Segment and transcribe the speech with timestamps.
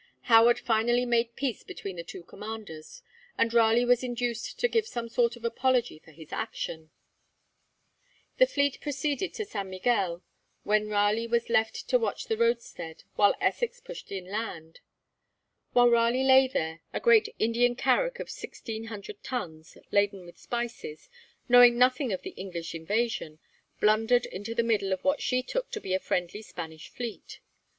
[0.21, 3.03] Howard finally made peace between the two commanders,
[3.37, 6.89] and Raleigh was induced to give some sort of apology for his action.
[8.39, 9.67] The fleet proceeded to St.
[9.69, 10.23] Miguel,
[10.63, 14.79] when Raleigh was left to watch the roadstead, while Essex pushed inland.
[15.73, 21.09] While Raleigh lay here, a great Indian carrack of sixteen hundred tons, laden with spices,
[21.47, 23.37] knowing nothing of the English invasion,
[23.79, 27.39] blundered into the middle of what she took to be a friendly Spanish fleet.